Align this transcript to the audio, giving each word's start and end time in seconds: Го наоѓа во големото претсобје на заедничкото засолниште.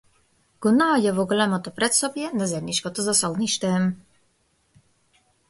Го 0.65 0.69
наоѓа 0.77 1.11
во 1.17 1.25
големото 1.33 1.73
претсобје 1.79 2.31
на 2.39 2.49
заедничкото 2.53 3.07
засолниште. 3.09 3.75